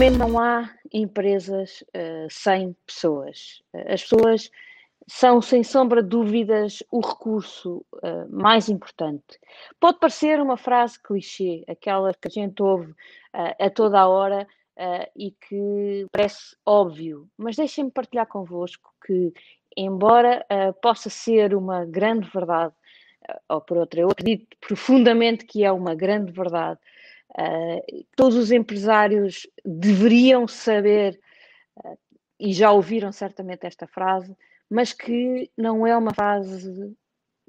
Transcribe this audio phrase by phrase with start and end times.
[0.00, 3.62] Definitivamente não há empresas uh, sem pessoas.
[3.86, 4.50] As pessoas
[5.06, 9.38] são, sem sombra de dúvidas, o recurso uh, mais importante.
[9.78, 14.46] Pode parecer uma frase clichê, aquela que a gente ouve uh, a toda a hora
[15.14, 19.30] e que parece óbvio, mas deixem-me partilhar convosco que,
[19.76, 20.42] embora
[20.80, 22.72] possa ser uma grande verdade,
[23.46, 26.80] ou por outra, eu acredito profundamente que é uma grande verdade,
[28.16, 31.18] todos os empresários deveriam saber,
[32.38, 34.34] e já ouviram certamente esta frase,
[34.68, 36.96] mas que não é uma frase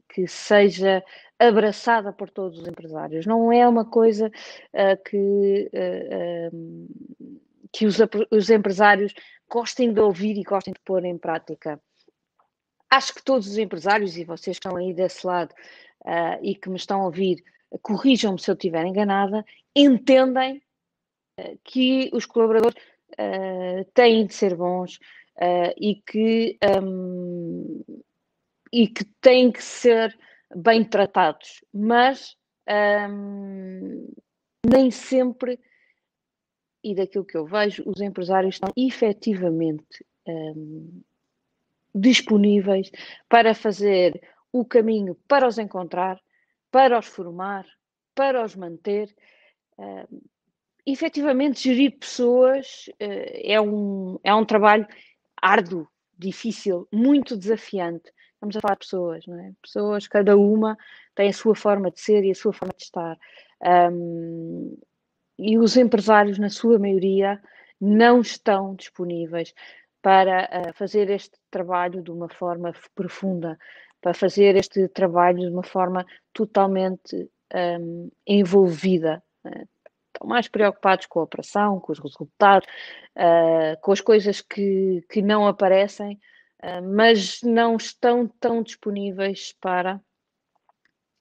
[0.09, 1.03] que seja
[1.39, 3.25] abraçada por todos os empresários.
[3.25, 7.97] Não é uma coisa uh, que, uh, uh, que os,
[8.29, 9.13] os, empresários
[9.49, 11.81] gostem de ouvir e gostem de pôr em prática.
[12.89, 15.55] Acho que todos os empresários, e vocês estão aí desse lado
[16.41, 17.41] e que me estão a ouvir,
[17.81, 20.61] corrijam-me se eu estiver enganada, entendem
[21.63, 22.75] que os colaboradores
[23.93, 24.99] têm de ser bons,
[25.37, 27.83] uh, e, que, um,
[28.71, 30.17] e que têm que ser
[30.55, 32.35] bem tratados, mas
[33.09, 34.13] um,
[34.65, 35.59] nem sempre,
[36.83, 41.01] e daquilo que eu vejo, os empresários estão efetivamente um,
[41.93, 42.91] disponíveis
[43.29, 46.19] para fazer o caminho para os encontrar,
[46.69, 47.65] para os formar,
[48.13, 49.13] para os manter.
[49.77, 50.21] Uh,
[50.85, 54.87] efetivamente, gerir pessoas uh, é, um, é um trabalho
[55.41, 58.11] árduo, difícil, muito desafiante.
[58.33, 59.51] Estamos a falar de pessoas, não é?
[59.61, 60.77] Pessoas, cada uma
[61.15, 63.17] tem a sua forma de ser e a sua forma de estar.
[63.91, 64.77] Um,
[65.37, 67.41] e os empresários, na sua maioria,
[67.79, 69.53] não estão disponíveis
[70.01, 73.57] para uh, fazer este trabalho de uma forma profunda,
[74.01, 79.23] para fazer este trabalho de uma forma totalmente um, envolvida.
[79.43, 79.65] Né?
[80.13, 82.67] estão mais preocupados com a operação, com os resultados,
[83.17, 86.19] uh, com as coisas que, que não aparecem,
[86.63, 89.99] uh, mas não estão tão disponíveis para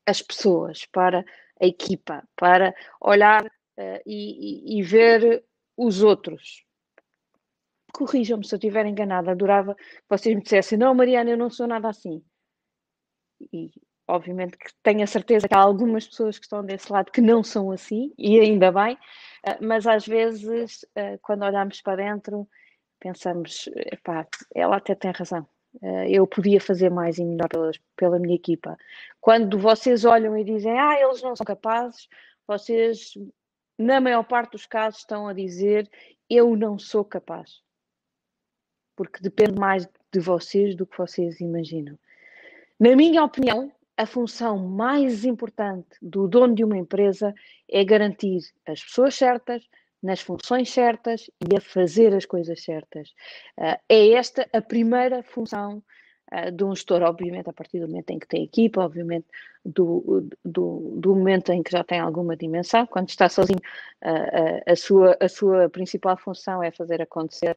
[0.06, 1.25] as pessoas, para
[1.60, 5.44] a equipa, para olhar uh, e, e, ver
[5.76, 6.64] os outros.
[7.92, 11.66] Corrijam-me se eu estiver enganada, adorava que vocês me dissessem: não, Mariana, eu não sou
[11.66, 12.22] nada assim.
[13.53, 13.70] E
[14.10, 17.43] obviamente que tenho a certeza que há algumas pessoas que estão desse lado que não
[17.43, 18.98] são assim, e ainda bem,
[19.47, 22.48] eh, mas às vezes, eh, quando olhamos para dentro,
[22.98, 25.47] pensamos, epá, ela até tem razão.
[25.82, 28.76] Eh, eu podia fazer mais e melhor pela, pela minha equipa.
[29.21, 32.09] Quando vocês olham e dizem, ah, eles não são capazes,
[32.47, 33.15] vocês,
[33.78, 35.88] na maior parte dos casos, estão a dizer,
[36.28, 37.62] eu não sou capaz.
[38.97, 41.98] Porque depende mais de vocês do que vocês imaginam.
[42.78, 47.34] Na minha opinião, a função mais importante do dono de uma empresa
[47.69, 49.62] é garantir as pessoas certas,
[50.03, 53.10] nas funções certas e a fazer as coisas certas.
[53.59, 55.83] Uh, é esta a primeira função
[56.33, 59.27] uh, de um gestor, obviamente, a partir do momento em que tem equipa, obviamente,
[59.62, 62.87] do, do, do momento em que já tem alguma dimensão.
[62.87, 63.60] Quando está sozinho,
[64.03, 67.55] uh, a, sua, a sua principal função é fazer acontecer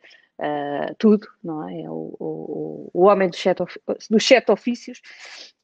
[0.97, 1.83] tudo, não é?
[1.83, 3.63] é o, o, o homem dos sete,
[4.09, 4.99] dos sete ofícios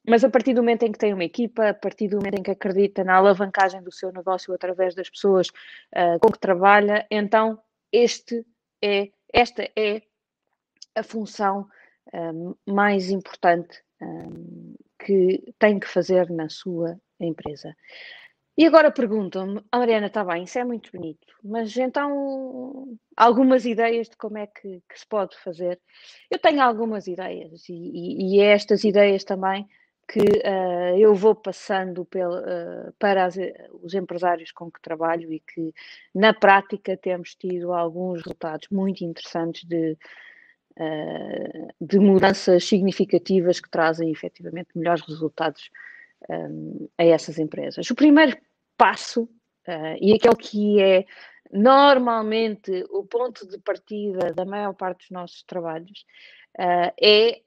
[0.09, 2.43] mas a partir do momento em que tem uma equipa, a partir do momento em
[2.43, 7.59] que acredita na alavancagem do seu negócio através das pessoas uh, com que trabalha, então
[7.91, 8.45] este
[8.81, 10.01] é, esta é
[10.95, 11.67] a função
[12.13, 12.31] ah,
[12.65, 14.05] mais importante ah,
[15.05, 17.75] que tem que fazer na sua empresa.
[18.57, 24.17] E agora perguntam-me, Mariana, está bem, isso é muito bonito, mas então algumas ideias de
[24.17, 25.79] como é que, que se pode fazer.
[26.29, 29.65] Eu tenho algumas ideias e, e, e estas ideias também
[30.11, 33.35] que uh, eu vou passando uh, para as,
[33.83, 35.71] os empresários com que trabalho e que,
[36.15, 39.95] na prática, temos tido alguns resultados muito interessantes de,
[40.77, 45.69] uh, de mudanças significativas que trazem efetivamente melhores resultados
[46.27, 47.87] um, a essas empresas.
[47.91, 48.35] O primeiro
[48.75, 49.29] passo,
[50.01, 51.05] e aquele que é
[51.51, 56.05] normalmente o ponto de partida da maior parte dos nossos trabalhos,
[56.57, 57.41] é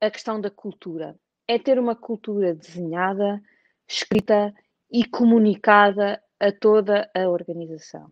[0.00, 1.14] a questão da cultura
[1.50, 3.42] é ter uma cultura desenhada,
[3.88, 4.54] escrita
[4.88, 8.08] e comunicada a toda a organização.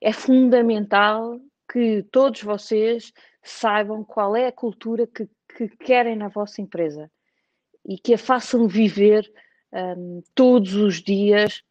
[0.00, 3.12] É fundamental que todos vocês
[3.42, 7.10] saibam qual é a cultura que, que querem na vossa empresa
[7.84, 9.28] e que a façam viver
[9.72, 11.64] um, todos os dias,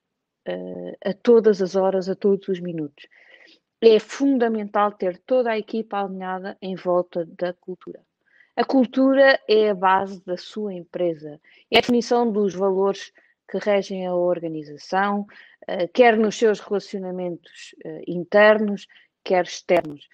[0.50, 3.07] uh, a todas as horas, a todos os minutos.
[3.79, 8.03] É fundamental ter toda a equipa alinhada em volta da cultura.
[8.56, 13.12] A cultura é a base da sua empresa, é a definição dos valores
[13.50, 15.25] que regem a organização,
[15.68, 18.88] eh, quer nos seus relacionamentos eh, internos,
[19.24, 20.07] quer externos,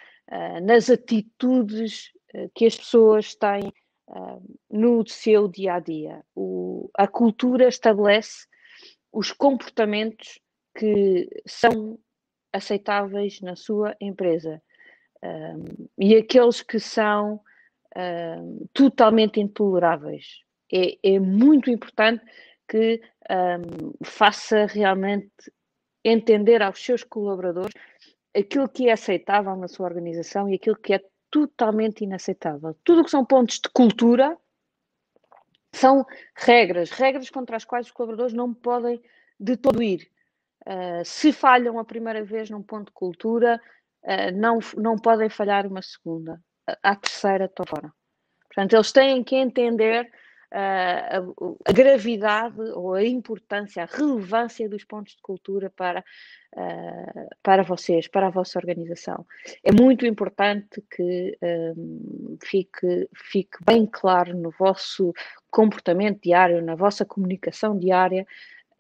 [0.64, 2.14] nas atitudes
[2.56, 3.74] que as pessoas têm
[4.70, 6.24] no seu dia a dia.
[6.94, 8.48] A cultura estabelece
[9.12, 10.40] os comportamentos
[10.74, 12.00] que são
[12.54, 14.62] aceitáveis na sua empresa.
[16.00, 17.42] E aqueles que são
[18.74, 20.40] totalmente intoleráveis.
[20.72, 22.24] É, é, muito importante
[22.68, 25.30] que um, faça realmente
[26.04, 27.74] entender aos seus colaboradores
[28.36, 32.76] aquilo que é aceitável na sua organização e aquilo que é totalmente inaceitável.
[32.84, 34.38] Tudo o que são pontos de cultura
[35.74, 36.06] são
[36.36, 39.02] regras, regras contra as quais os colaboradores não podem
[39.40, 40.10] de todo ir.
[40.66, 43.60] Uh, se falham a primeira vez num ponto de cultura,
[44.04, 46.42] uh, não, não podem falhar uma segunda.
[46.84, 47.92] A terceira estão fora.
[48.48, 50.12] Portanto, eles têm que entender
[50.52, 51.18] a,
[51.66, 56.04] a, gravidade ou a importância, a relevância dos pontos de cultura para,
[56.54, 59.26] uh, para vocês, para a vossa organização.
[59.64, 65.14] É muito importante que um, fique, fique bem claro no vosso
[65.50, 68.28] comportamento diário, na vossa comunicação diária,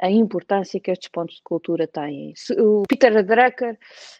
[0.01, 2.33] a importância que estes pontos de cultura têm.
[2.57, 3.77] O Peter Drucker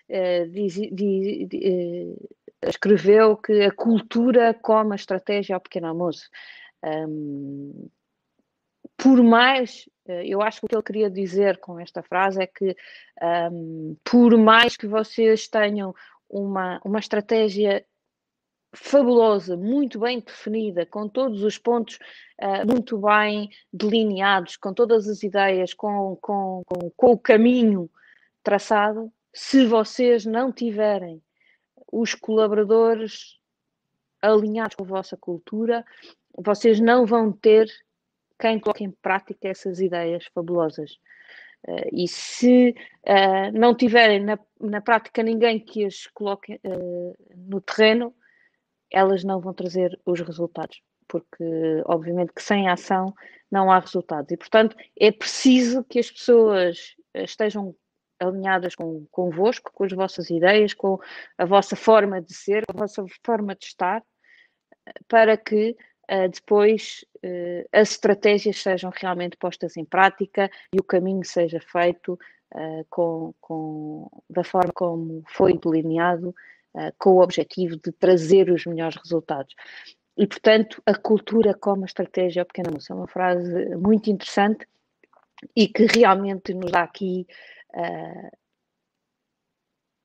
[0.09, 2.29] uh, diz, diz, diz, uh,
[2.63, 6.29] escreveu que a cultura come a estratégia ao pequeno almoço.
[6.83, 7.89] Um,
[8.97, 12.47] por mais, eh, eu acho que o que ele queria dizer com esta frase é
[12.47, 12.75] que,
[13.51, 15.93] um, por mais que vocês tenham
[16.29, 17.83] uma, uma estratégia
[18.73, 21.99] fabulosa, muito bem definida, com todos os pontos
[22.41, 27.89] uh, muito bem delineados, com todas as ideias, com, com, com, com o caminho
[28.43, 31.21] traçado, se vocês não tiverem
[31.91, 33.39] os colaboradores
[34.21, 35.83] alinhados com a vossa cultura,
[36.37, 37.67] vocês não vão ter
[38.39, 40.97] quem coloque em prática essas ideias fabulosas.
[41.67, 42.75] Uh, e se
[43.07, 48.15] uh, não tiverem na, na, prática ninguém que as coloque uh, no terreno,
[48.89, 51.43] elas não vão trazer os resultados, porque
[51.85, 53.13] obviamente que sem ação
[53.51, 54.31] não há resultados.
[54.31, 57.75] E portanto é preciso que as pessoas estejam
[58.21, 60.99] alinhadas com, convosco, com as vossas ideias, com
[61.37, 64.03] a vossa forma de ser, com a vossa forma de estar,
[65.07, 65.75] para que
[66.11, 72.13] uh, depois uh, as estratégias sejam realmente postas em prática e o caminho seja feito
[72.53, 76.33] uh, com, com, da forma como foi delineado,
[76.97, 79.53] com o objetivo de trazer os melhores resultados.
[80.17, 84.65] E, portanto, a cultura como a estratégia ao pequeno almoço é uma frase muito interessante
[85.55, 87.27] e que realmente nos dá aqui
[87.73, 88.37] uh,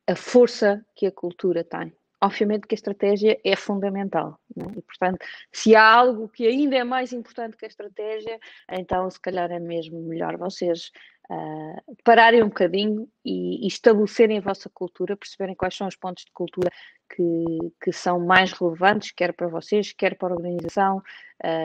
[0.07, 4.39] a força que a cultura tem obviamente que a estratégia é fundamental.
[4.57, 4.61] É?
[4.77, 8.39] E, portanto, se há algo que ainda é mais importante que a estratégia,
[8.71, 10.91] então se calhar é mesmo melhor vocês
[11.29, 16.25] uh, pararem um bocadinho e, e, estabelecerem a vossa cultura, perceberem quais são os pontos
[16.25, 16.71] de cultura
[17.15, 21.01] que, que são mais relevantes, quer para vocês, quer para a organização,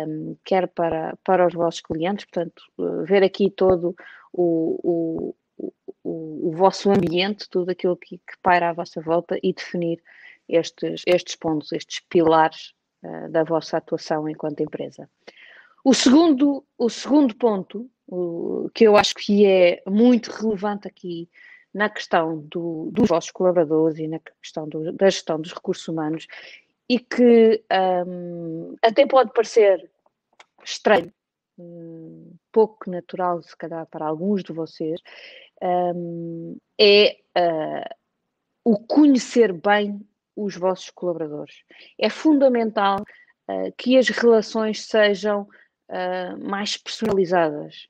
[0.06, 2.26] um, quer para, para os vossos clientes.
[2.26, 3.94] Portanto, uh, ver aqui todo
[4.32, 5.34] o, o,
[6.04, 10.02] o, o, vosso ambiente, tudo aquilo que, que paira à vossa volta e definir
[10.48, 12.72] estes, estes pontos, estes pilares
[13.04, 15.08] uh, da vossa atuação enquanto empresa.
[15.84, 21.28] O segundo, o segundo ponto, o, que eu acho que é muito relevante aqui
[21.72, 26.26] na questão do, dos vossos colaboradores e na questão do, da gestão dos recursos humanos,
[26.88, 27.64] e que
[28.06, 29.90] um, até pode parecer
[30.62, 31.12] estranho,
[31.58, 35.00] um, pouco natural, se calhar, para alguns de vocês,
[35.62, 37.94] um, é uh,
[38.64, 40.00] o conhecer bem
[40.36, 41.64] os vossos colaboradores.
[41.98, 45.42] É fundamental uh, que as relações sejam
[45.88, 47.88] uh, mais personalizadas,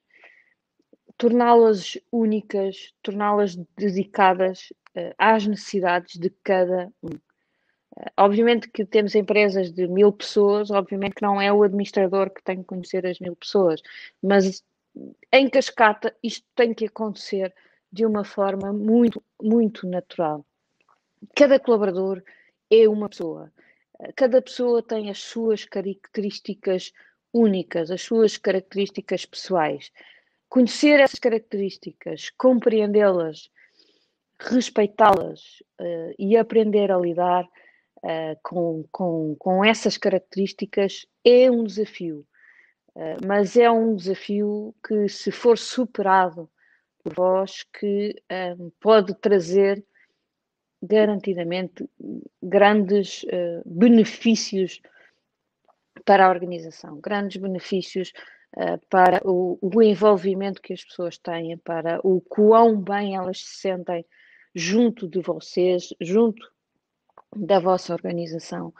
[1.19, 4.73] torná-las únicas, torná-las dedicadas
[5.19, 7.11] às necessidades de cada um.
[8.17, 12.59] Obviamente que temos empresas de mil pessoas, obviamente que não é o administrador que tem
[12.59, 13.83] que conhecer as mil pessoas,
[14.23, 14.65] mas
[15.31, 17.55] em cascata isto tem que acontecer
[17.91, 20.45] de uma forma muito, muito natural.
[21.37, 22.23] Cada colaborador
[22.71, 23.53] é uma pessoa.
[24.17, 26.93] Cada pessoa tem as suas características
[27.33, 29.93] únicas, as suas características pessoais.
[30.49, 33.51] Conhecer essas características, compreendê-las,
[34.39, 37.49] respeitá-las uh, e aprender a lidar
[38.04, 42.26] uh, com, com, com essas características é um desafio.
[42.94, 46.50] Uh, mas é um desafio que, se for superado
[47.02, 48.14] por vós, que
[48.80, 49.85] pode trazer
[50.82, 51.88] garantidamente
[52.42, 54.80] grandes uh, benefícios
[56.04, 58.12] para a organização, grandes benefícios
[58.56, 63.61] uh, para o, o, envolvimento que as pessoas têm, para o quão bem elas se
[63.61, 64.04] sentem
[64.54, 66.50] junto de vocês, junto
[67.35, 68.73] da vossa organização.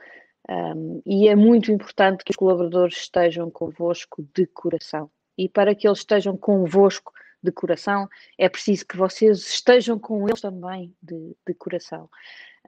[0.49, 5.11] Um, e é muito importante que os colaboradores estejam convosco de coração.
[5.38, 10.40] E para que eles estejam convosco de coração, é preciso que vocês estejam com eles
[10.40, 12.09] também de, de coração.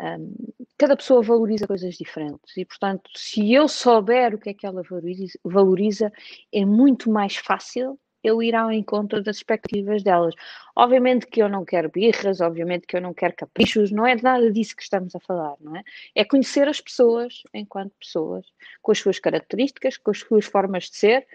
[0.00, 0.34] Um,
[0.76, 4.82] cada pessoa valoriza coisas diferentes e, portanto, se eu souber o que é que ela
[4.82, 6.12] valoriza, valoriza
[6.52, 10.34] é muito mais fácil eu ir ao encontro das expectativas delas.
[10.74, 14.50] Obviamente que eu não quero birras, obviamente que eu não quero caprichos, não é nada
[14.50, 15.82] disso que estamos a falar, não é?
[16.14, 18.46] É conhecer as pessoas enquanto pessoas,
[18.82, 21.26] com as suas características, com as suas formas de ser.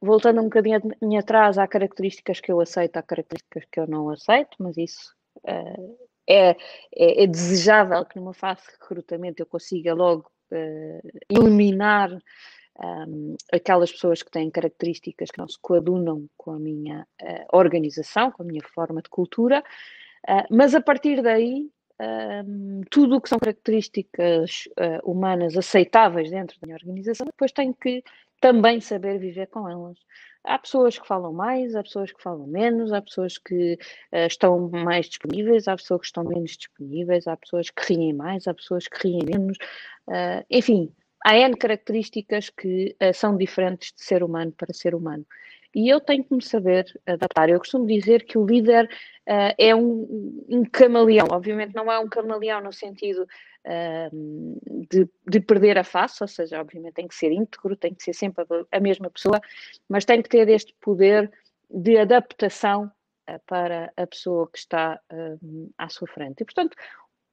[0.00, 4.56] Voltando um bocadinho atrás, há características que eu aceito, há características que eu não aceito,
[4.58, 5.98] mas isso uh,
[6.28, 6.50] é,
[6.94, 12.10] é, é, desejável que numa fase de recrutamento eu consiga logo uh, eliminar
[12.82, 18.30] um, aquelas pessoas que têm características que não se coadunam com a minha uh, organização,
[18.30, 19.62] com a minha forma de cultura,
[20.28, 26.58] uh, mas a partir daí, um, tudo o que são características uh, humanas aceitáveis dentro
[26.60, 28.02] da minha organização, depois tenho que
[28.40, 29.98] também saber viver com elas.
[30.42, 33.78] Há pessoas que falam mais, há pessoas que falam menos, há pessoas que
[34.12, 38.46] uh, estão mais disponíveis, há pessoas que estão menos disponíveis, há pessoas que riem mais,
[38.46, 39.56] há pessoas que riem menos.
[40.06, 40.92] Uh, enfim,
[41.24, 45.26] há N características que uh, são diferentes de ser humano para ser humano.
[45.74, 47.48] E eu tenho que me saber adaptar.
[47.48, 51.26] Eu costumo dizer que o líder uh, é um, um, camaleão.
[51.32, 53.26] Obviamente não é um camaleão no sentido
[53.66, 58.04] uh, de, de, perder a face, ou seja, obviamente tem que ser íntegro, tem que
[58.04, 59.40] ser sempre a, a mesma pessoa,
[59.88, 61.32] mas tem que ter este poder
[61.68, 62.84] de adaptação
[63.28, 65.00] uh, para a pessoa que está
[65.76, 66.42] à sua frente.
[66.42, 66.76] E, portanto,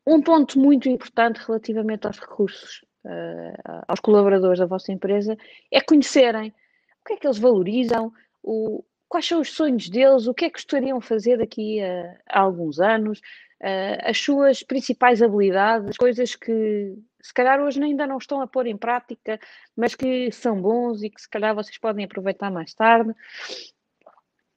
[0.08, 5.38] um ponto muito importante relativamente aos recursos uh, aos colaboradores da vossa empresa
[5.72, 6.54] é conhecerem
[7.02, 8.12] o que é que eles valorizam,
[8.44, 12.18] o, quais são os sonhos deles, o que é que gostariam de fazer daqui a,
[12.30, 18.18] a alguns anos, uh, as suas principais habilidades, coisas que se calhar hoje ainda não
[18.18, 19.40] estão a pôr em prática,
[19.76, 23.14] mas que são bons e que se calhar vocês podem aproveitar mais tarde.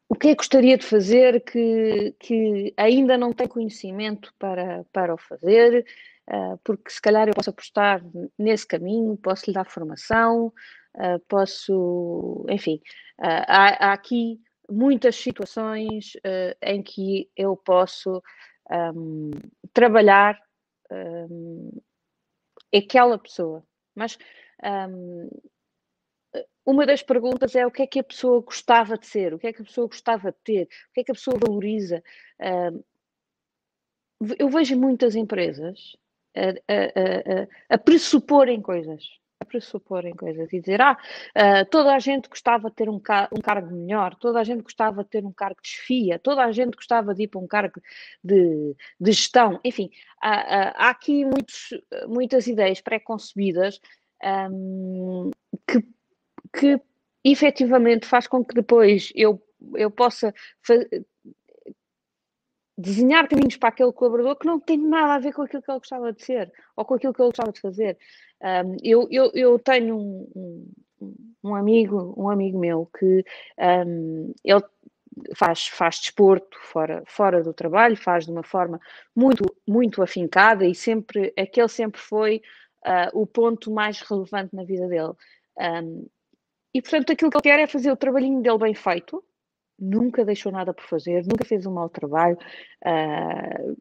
[0.08, 5.14] O que é que gostaria de fazer que, que ainda não tem conhecimento para, para
[5.14, 5.84] o fazer?
[6.28, 8.02] Ah, porque se calhar eu posso apostar
[8.38, 10.52] nesse caminho, posso lhe dar formação,
[10.96, 12.80] ah, posso, enfim,
[13.18, 14.40] ah, há, há, aqui
[14.70, 16.14] muitas situações
[16.62, 18.22] em que eu posso
[18.70, 19.30] um,
[19.74, 20.40] trabalhar
[20.90, 21.70] um,
[22.74, 23.62] aquela pessoa.
[23.94, 24.18] Mas
[24.90, 25.28] um,
[26.64, 29.46] uma das perguntas é o que é que a pessoa gostava de ser, o que
[29.48, 32.02] é que a pessoa gostava de ter, o que é que a pessoa valoriza.
[34.38, 35.96] eu vejo muitas empresas
[36.34, 39.04] a, a, a, pressuporem coisas.
[39.40, 40.96] A pressuporem coisas e dizer, ah,
[41.36, 45.02] uh, toda a gente gostava de ter um, um, cargo melhor, toda a gente gostava
[45.02, 47.80] de ter um cargo de chefia, toda a gente gostava de ir para um cargo
[48.22, 49.60] de, de gestão.
[49.64, 49.90] Enfim,
[50.22, 51.70] há, há aqui muitos,
[52.06, 53.80] muitas ideias pré-concebidas
[54.50, 55.30] um,
[55.66, 55.84] que,
[56.56, 56.80] que
[57.24, 59.42] efetivamente faz com que depois eu,
[59.74, 60.32] eu possa
[62.76, 65.78] desenhar caminhos para aquele colaborador que não tem nada a ver com aquilo que ele
[65.78, 67.96] gostava de ser ou com aquilo que ele gostava de fazer.
[68.42, 70.28] Um, eu, eu, eu, tenho um,
[71.00, 73.24] um, um, amigo, um amigo meu que
[74.44, 74.64] ele
[75.36, 78.80] faz, faz desporto fora, fora do trabalho, faz de uma forma
[79.14, 82.42] muito, muito afincada e sempre aquele sempre foi
[82.84, 85.12] uh, o ponto mais relevante na vida dele.
[86.74, 89.22] e portanto aquilo que ele quer é fazer o trabalhinho dele bem feito,
[89.78, 92.38] nunca deixou nada por fazer, nunca fez um mau trabalho,
[92.84, 93.76] uh,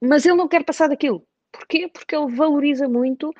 [0.00, 1.26] mas ele não quer passar daquilo.
[1.52, 1.88] Porquê?
[1.88, 3.32] Porque ele valoriza muito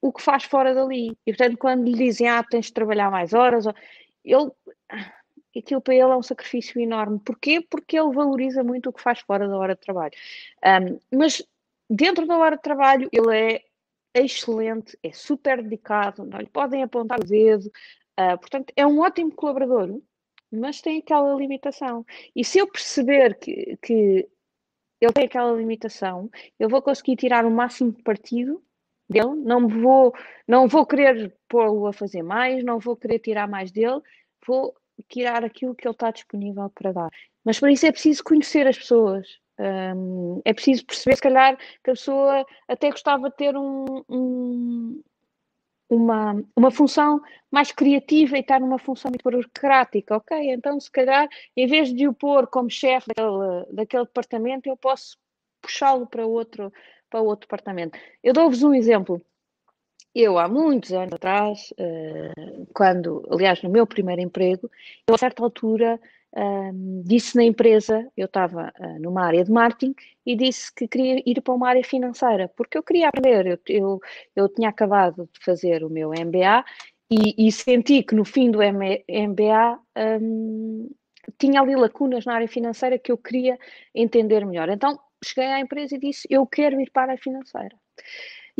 [0.00, 1.16] o que faz fora dali.
[1.26, 3.64] E portanto, quando lhe dizem, ah, tens de trabalhar mais horas,
[4.24, 4.50] ele,
[5.56, 7.20] aquilo para ele é um sacrifício enorme.
[7.20, 7.60] Porquê?
[7.60, 10.12] Porque ele valoriza muito o que faz fora da hora de trabalho.
[10.64, 11.42] Um, mas
[11.88, 13.62] dentro da hora de trabalho, ele é
[14.14, 17.66] excelente, é super dedicado, não lhe podem apontar o dedo,
[18.18, 20.00] uh, portanto, é um ótimo colaborador
[20.50, 22.04] mas tem aquela limitação.
[22.34, 24.28] E se eu perceber que, que
[25.00, 28.62] ele tem aquela limitação, eu vou conseguir tirar o máximo de partido
[29.08, 30.14] dele, não vou,
[30.46, 34.00] não vou querer pô-lo a fazer mais, não vou querer tirar mais dele,
[34.46, 34.74] vou
[35.08, 37.10] tirar aquilo que ele está disponível para dar.
[37.44, 39.26] Mas para isso é preciso conhecer as pessoas.
[39.58, 45.02] Um, é preciso perceber, se calhar, que a pessoa até gostava de ter um, um,
[45.90, 47.20] uma, uma função
[47.50, 50.16] mais criativa e estar numa função muito burocrática.
[50.16, 54.76] Ok, então se calhar, em vez de o pôr como chefe daquele, daquele departamento, eu
[54.76, 55.18] posso
[55.60, 56.72] puxá-lo para outro,
[57.10, 57.98] para outro departamento.
[58.22, 59.20] Eu dou-vos um exemplo.
[60.14, 62.32] Eu, há muitos anos atrás, eh,
[62.74, 64.68] quando, aliás, no meu primeiro emprego,
[65.06, 66.00] eu, a certa altura,
[66.36, 69.94] um, disse na empresa, eu estava uh, numa área de marketing
[70.24, 73.46] e disse que queria ir para uma área financeira, porque eu queria aprender.
[73.46, 74.00] Eu, eu,
[74.36, 76.64] eu tinha acabado de fazer o meu MBA
[77.10, 79.80] e, e senti que no fim do MBA
[80.20, 80.88] um,
[81.38, 83.58] tinha ali lacunas na área financeira que eu queria
[83.94, 84.68] entender melhor.
[84.68, 87.76] Então cheguei à empresa e disse: Eu quero ir para a área financeira.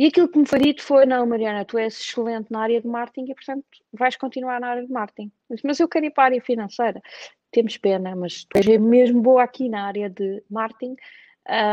[0.01, 2.87] E aquilo que me foi dito foi: Não, Mariana, tu és excelente na área de
[2.87, 5.31] marketing e, portanto, vais continuar na área de marketing.
[5.47, 6.99] disse, Mas eu quero ir para a área financeira.
[7.51, 10.95] Temos pena, mas tu és mesmo boa aqui na área de marketing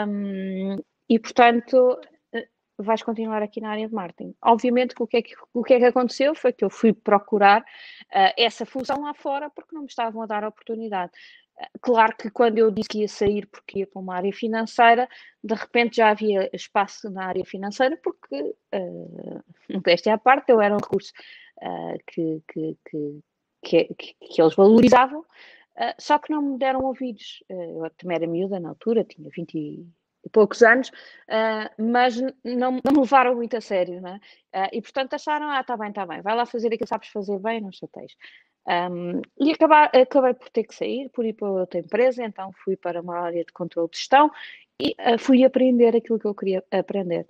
[0.06, 0.76] um,
[1.08, 1.99] e, portanto,
[2.35, 4.35] eh, vais continuar aqui na área de marketing.
[4.42, 7.62] Obviamente o que é que, o que, é que aconteceu foi que eu fui procurar
[7.62, 11.12] uh, essa função lá fora porque não me estavam a dar a oportunidade.
[11.81, 15.09] Claro que quando eu disse que ia sair porque ia para uma área financeira,
[15.43, 20.75] de repente já havia espaço na área financeira, porque, uh, é a parte, eu era
[20.75, 21.12] um recurso
[21.62, 23.23] uh, que, que, que,
[23.62, 27.43] que, que eles valorizavam, uh, só que não me deram ouvidos.
[27.50, 29.55] Uh, eu também era miúda na altura, tinha 20
[30.25, 30.91] e poucos anos,
[31.79, 34.21] mas não, não me levaram muito a sério, né?
[34.73, 37.38] e portanto acharam, ah, está bem, está bem, vai lá fazer aquilo que sabes fazer
[37.38, 38.12] bem, não chateias.
[38.69, 42.77] Um, e acabar, acabei por ter que sair, por ir para outra empresa, então fui
[42.77, 44.31] para uma área de controle de gestão
[44.79, 47.27] e uh, fui aprender aquilo que eu queria aprender.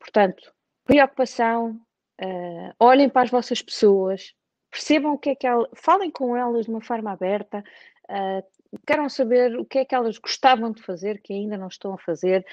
[0.00, 0.52] Portanto,
[0.84, 1.80] preocupação,
[2.20, 4.34] uh, olhem para as vossas pessoas,
[4.68, 7.64] percebam o que é que elas, falem com elas de uma forma aberta,
[8.10, 11.94] uh, queiram saber o que é que elas gostavam de fazer, que ainda não estão
[11.94, 12.44] a fazer,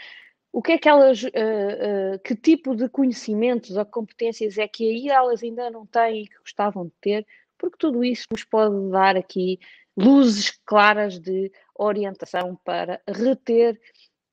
[0.51, 4.88] o que é que elas, uh, uh, que tipo de conhecimentos ou competências é que
[4.88, 7.27] aí elas ainda não têm e que gostavam de ter,
[7.63, 9.58] porque tudo isso nos pode dar aqui
[9.96, 13.79] luzes claras de orientação para reter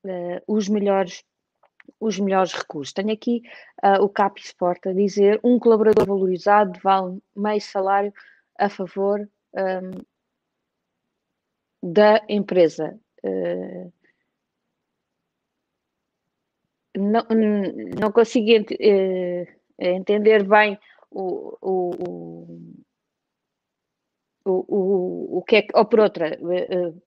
[0.05, 1.23] uh, os melhores
[2.01, 2.93] os melhores recursos.
[2.93, 3.43] Tenho aqui
[3.85, 8.13] uh, o CAP Sport a dizer um colaborador valorizado vale meio salário
[8.59, 9.21] a favor
[9.55, 9.91] um,
[11.81, 12.99] da empresa.
[13.23, 13.93] Uh,
[16.97, 17.25] não,
[17.97, 19.47] não consigo ent uh,
[19.79, 20.77] entender bem
[21.11, 22.70] o, o, o,
[24.45, 27.03] o, o que é que, ou por outra, uh,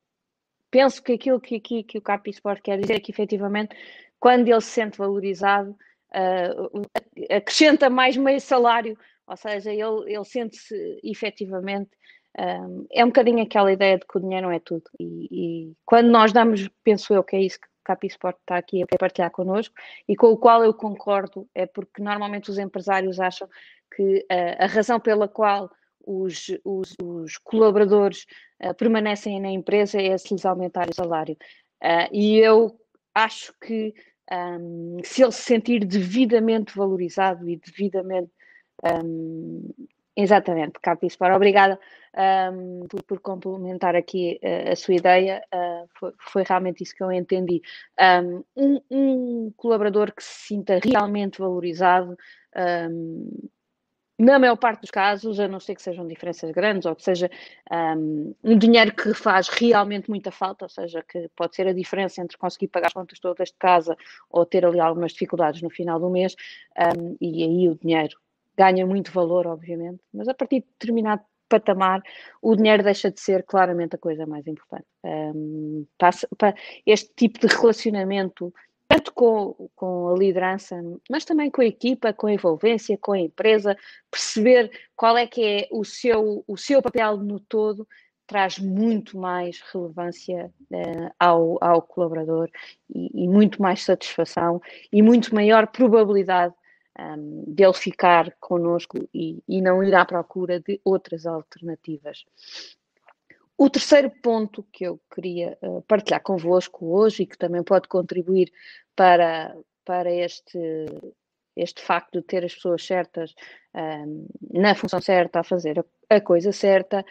[0.70, 3.76] penso que aquilo que, que, que o Capi Sport quer dizer é que efetivamente
[4.20, 6.82] quando ele se sente valorizado uh,
[7.30, 11.92] acrescenta mais meio salário, ou seja, ele, ele sente-se efetivamente
[12.38, 14.84] um, é um bocadinho aquela ideia de que o dinheiro não é tudo.
[15.00, 15.28] E,
[15.70, 18.82] e, quando nós damos, penso eu que é isso que o Capi Sport está aqui
[18.82, 19.76] a partilhar connosco
[20.08, 23.48] e com o qual eu concordo, é porque normalmente os empresários acham
[23.96, 25.70] que uh, a razão pela qual
[26.06, 28.26] os, os, os colaboradores
[28.64, 31.38] uh, permanecem na empresa é se lhes aumentar o salário.
[31.84, 32.78] Uh, e eu
[33.14, 33.94] acho que
[34.32, 38.32] um, se ele se sentir devidamente valorizado e devidamente.
[38.84, 39.70] Um,
[40.16, 41.80] exatamente, Capispar, obrigada
[42.52, 47.04] um, por, por, complementar aqui uh, a sua ideia, uh, foi, foi, realmente isso que
[47.04, 47.62] eu entendi.
[48.00, 48.44] Um,
[48.92, 52.18] um, colaborador que se sinta realmente valorizado
[54.18, 57.30] na maior parte dos casos, a não ser que sejam diferenças grandes ou que seja
[57.72, 62.22] um, um, dinheiro que faz realmente muita falta, ou seja, que pode ser a diferença
[62.22, 63.98] entre conseguir pagar as contas todas de casa
[64.30, 66.36] ou ter ali algumas dificuldades no final do mês,
[66.98, 68.18] um, e aí o dinheiro
[68.56, 72.02] ganha muito valor, obviamente, mas a partir de determinado patamar,
[72.42, 74.86] o dinheiro deixa de ser claramente a coisa mais importante.
[75.04, 76.28] Um, passa,
[76.86, 78.54] este tipo de relacionamento
[78.94, 80.80] tanto com, com a liderança,
[81.10, 83.76] mas também com a equipa, com a envolvência, com a empresa,
[84.12, 87.88] perceber qual é que é o seu, o seu papel no todo,
[88.28, 92.50] traz muito mais relevância uh, ao, ao colaborador
[92.94, 96.54] e, e, muito mais satisfação e muito maior probabilidade
[96.98, 102.26] um, ehm, dele ficar connosco e, e não ir à procura de outras alternativas.
[103.58, 108.52] O terceiro ponto que eu queria uh, partilhar convosco hoje e que também pode contribuir
[108.96, 110.58] para, para este,
[111.56, 113.34] este facto de ter as pessoas certas
[113.74, 117.02] um, na função certa, a fazer a, coisa certa,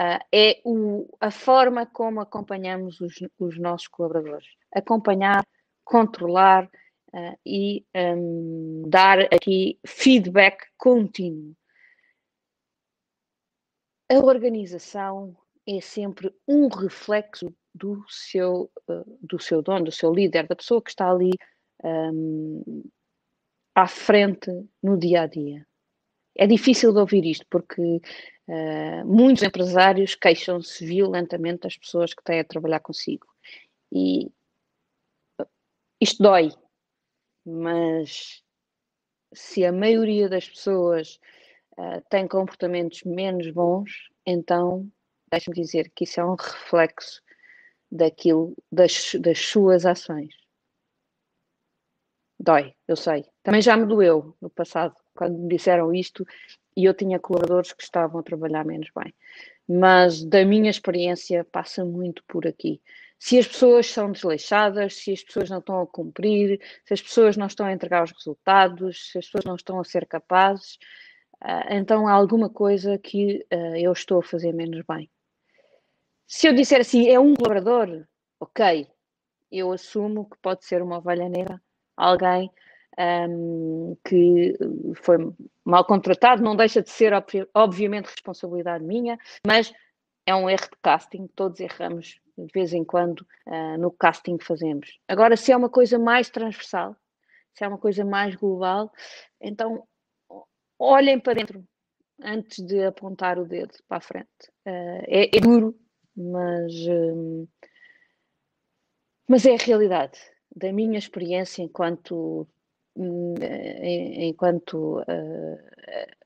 [0.00, 4.48] uh, é o, a forma como acompanhamos os, os nossos colaboradores.
[4.72, 5.46] Acompanhar,
[5.84, 6.64] controlar
[7.12, 11.54] uh, e um, dar aqui feedback contínuo.
[14.10, 20.46] A organização é sempre um reflexo do seu, uh, do seu dono, do seu líder,
[20.46, 21.30] da pessoa que está ali
[21.84, 22.82] um,
[23.74, 24.50] à frente
[24.82, 25.66] no dia a dia.
[26.36, 28.00] É difícil de ouvir isto porque
[28.48, 33.26] uh, muitos empresários queixam-se violentamente das pessoas que têm a trabalhar consigo.
[33.92, 34.30] E
[36.00, 36.50] isto dói,
[37.44, 38.42] mas
[39.32, 41.20] se a maioria das pessoas
[41.78, 44.90] uh, tem comportamentos menos bons, então
[45.30, 47.22] deixe-me dizer que isso é um reflexo
[47.90, 50.34] daquilo, das, das suas ações.
[52.38, 53.26] Dói, eu sei.
[53.42, 56.26] Também já me doeu no passado, quando me disseram isto
[56.76, 59.14] e eu tinha colaboradores que estavam a trabalhar menos bem.
[59.68, 62.80] Mas da minha experiência passa muito por aqui.
[63.18, 67.36] Se as pessoas são desleixadas, se as pessoas não estão a cumprir, se as pessoas
[67.36, 70.78] não estão a entregar os resultados, se as pessoas não estão a ser capazes,
[71.40, 75.10] ah, então há alguma coisa que ah, eu estou a fazer menos bem.
[76.32, 78.06] Se eu disser assim, é um colaborador,
[78.38, 78.86] ok,
[79.50, 81.60] eu assumo que pode ser uma ovelha negra,
[81.96, 82.48] alguém
[82.96, 84.56] um, que
[84.94, 85.16] foi
[85.64, 87.12] mal contratado, não deixa de ser,
[87.52, 89.72] obviamente, responsabilidade minha, mas
[90.24, 94.44] é um erro de casting, todos erramos de vez em quando uh, no casting que
[94.44, 95.00] fazemos.
[95.08, 96.94] Agora, se é uma coisa mais transversal,
[97.54, 98.92] se é uma coisa mais global,
[99.40, 99.82] então
[100.78, 101.64] olhem para dentro
[102.22, 104.28] antes de apontar o dedo para a frente.
[104.64, 105.76] Uh, é, é, duro,
[106.16, 107.48] mas, uh,
[109.28, 110.18] mas é a realidade
[110.54, 112.46] da minha experiência enquanto
[112.96, 113.34] hum,
[114.18, 115.04] enquanto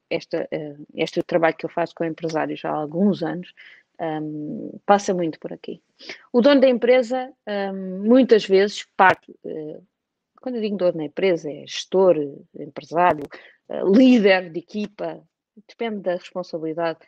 [0.08, 0.48] esta,
[0.94, 3.52] este trabalho que eu faço com empresários há alguns anos
[4.00, 5.82] um, passa muito por aqui.
[6.32, 9.82] O dono da empresa, um, muitas vezes, parte, uh,
[10.40, 12.16] quando eu digo dono da empresa, é gestor,
[12.58, 13.24] empresário,
[13.68, 15.22] uh, líder de equipa,
[15.68, 16.98] depende da responsabilidade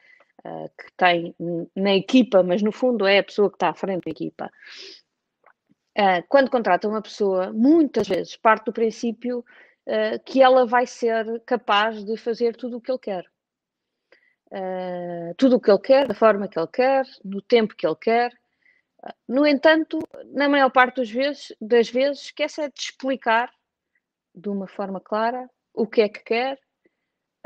[0.47, 1.35] uh, que tem
[1.75, 4.51] na equipa, mas no fundo é a pessoa que está à frente da equipa.
[6.29, 9.45] quando contrata uma pessoa, muitas vezes parte do princípio
[10.25, 13.25] que ela vai ser capaz de fazer tudo o que ele quer
[14.53, 17.97] uh, tudo o que ele quer, da forma que ele quer, no tempo que ele
[17.97, 18.33] quer.
[19.29, 19.99] No entanto,
[20.33, 23.53] na maior parte das vezes, das vezes esquece de explicar
[24.35, 26.59] de uma forma clara o que é que quer,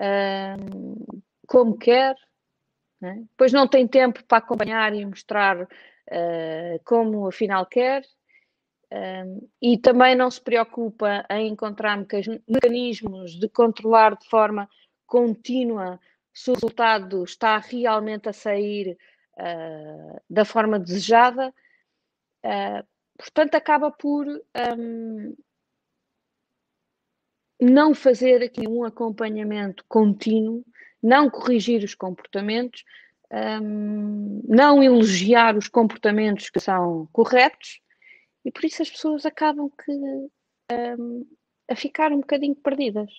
[0.01, 2.15] uh, como quer,
[3.01, 3.25] né?
[3.31, 5.69] depois não tem tempo para acompanhar e mostrar uh,
[6.85, 8.05] como afinal quer,
[9.63, 11.97] e também não se preocupa em encontrar
[12.49, 14.69] mecanismos de controlar de forma
[15.07, 16.01] contínua
[16.33, 18.97] se o resultado está realmente a sair
[19.37, 21.53] uh, da forma desejada,
[22.45, 22.87] uh,
[23.17, 25.37] portanto, acaba por um,
[27.61, 30.65] não fazer aqui um acompanhamento contínuo,
[31.03, 32.85] não corrigir os comportamentos,
[33.63, 37.81] um, não elogiar os comportamentos que são corretos,
[38.45, 41.27] e por isso as pessoas acabam que, um,
[41.69, 43.11] a ficar um bocadinho perdidas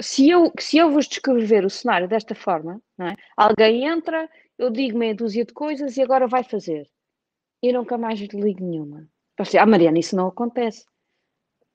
[0.00, 3.14] se eu, se eu vos descrever o cenário desta forma, é?
[3.36, 6.88] alguém entra, eu digo meia dúzia de coisas e agora vai fazer.
[7.62, 9.08] E nunca mais ligo nenhuma.
[9.38, 10.84] Você, ah, Mariana, isso não acontece.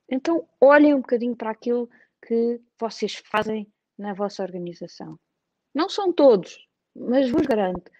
[0.09, 1.89] Então, olhem um bocadinho para aquilo
[2.25, 5.19] que vocês fazem na vossa organização.
[5.73, 7.91] Não são todos, mas vos garanto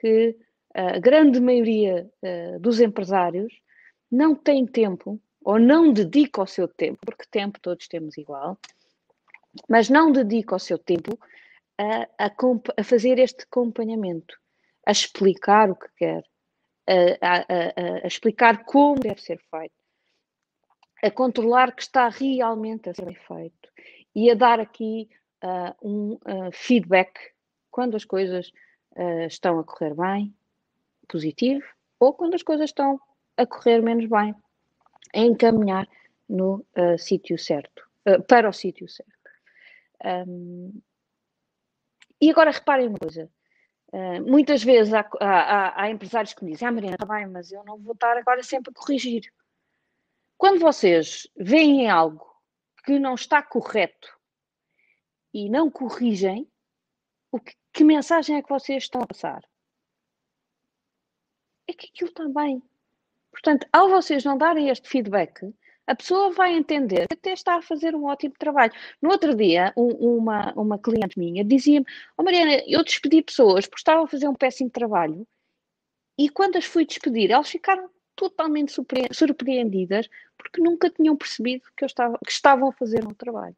[0.00, 0.36] que
[0.74, 3.52] a grande maioria uh, dos empresários
[4.10, 8.58] não tem tempo ou não dedica o seu tempo, porque tempo todos temos igual,
[9.68, 11.18] mas não dedica o seu tempo
[11.78, 12.32] a, a,
[12.76, 14.36] a fazer este acompanhamento,
[14.86, 16.24] a explicar o que quer,
[17.20, 19.74] a, a, explicar como deve ser feito,
[21.02, 23.68] a controlar que está realmente a ser feito
[24.14, 25.08] e a dar aqui
[25.44, 27.12] uh, um uh, feedback
[27.70, 28.50] quando as coisas
[28.96, 30.34] uh, estão a correr bem,
[31.08, 31.64] positivo,
[32.00, 33.00] ou quando as coisas estão
[33.36, 34.34] a correr menos bem,
[35.14, 35.88] a encaminhar
[36.28, 36.66] no
[36.98, 37.82] sítio certo,
[38.26, 39.12] para o sítio certo.
[40.04, 40.82] Um,
[42.20, 43.30] e agora reparem uma coisa.
[44.26, 47.64] Muitas vezes há, há, há, empresários que me dizem, ah Mariana, está bem, mas eu
[47.64, 49.32] não vou estar agora sempre a corrigir.
[50.38, 52.24] Quando vocês veem algo
[52.84, 54.16] que não está correto
[55.34, 56.48] e não corrigem,
[57.32, 59.42] o que, que mensagem é que vocês estão a passar?
[61.66, 62.62] É que aquilo está bem.
[63.32, 65.52] Portanto, ao vocês não darem este feedback,
[65.88, 68.72] a pessoa vai entender que até está a fazer um ótimo trabalho.
[69.02, 73.80] No outro dia, um, uma, uma cliente minha dizia-me: oh Mariana, eu despedi pessoas porque
[73.80, 75.26] estavam a fazer um péssimo trabalho
[76.16, 78.72] e quando as fui despedir, elas ficaram totalmente
[79.12, 83.56] surpreendidas porque nunca tinham percebido que, eu estava, que estavam a fazer um trabalho.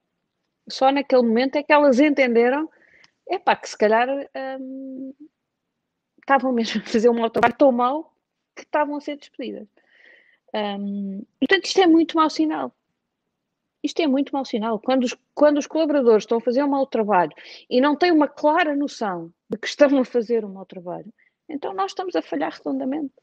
[0.68, 2.68] Só naquele momento é que elas entenderam
[3.28, 4.08] epá, que se calhar
[4.60, 5.14] hum,
[6.18, 8.14] estavam mesmo a fazer um trabalho tão mau
[8.54, 9.68] que estavam a ser despedidas.
[10.54, 12.74] Um, portanto, isto é muito mau sinal.
[13.82, 14.78] Isto é muito mau sinal.
[14.78, 17.32] Quando os, quando os colaboradores estão a fazer um mau trabalho
[17.68, 21.12] e não têm uma clara noção de que estão a fazer um mau trabalho,
[21.48, 23.14] então nós estamos a falhar redondamente.